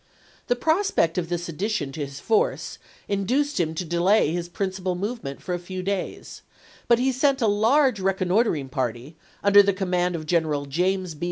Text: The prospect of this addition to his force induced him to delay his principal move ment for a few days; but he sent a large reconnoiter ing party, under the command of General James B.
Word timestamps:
The 0.47 0.55
prospect 0.55 1.19
of 1.19 1.29
this 1.29 1.47
addition 1.47 1.91
to 1.91 2.03
his 2.03 2.19
force 2.19 2.79
induced 3.07 3.59
him 3.59 3.75
to 3.75 3.85
delay 3.85 4.31
his 4.33 4.49
principal 4.49 4.95
move 4.95 5.23
ment 5.23 5.43
for 5.43 5.53
a 5.53 5.59
few 5.59 5.83
days; 5.83 6.41
but 6.87 6.97
he 6.97 7.11
sent 7.11 7.39
a 7.39 7.45
large 7.47 7.99
reconnoiter 7.99 8.55
ing 8.57 8.69
party, 8.69 9.15
under 9.43 9.61
the 9.61 9.73
command 9.73 10.15
of 10.15 10.25
General 10.25 10.65
James 10.65 11.13
B. 11.13 11.19